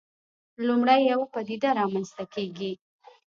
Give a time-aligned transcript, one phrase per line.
[0.67, 2.71] لومړی یوه پدیده رامنځته کېږي.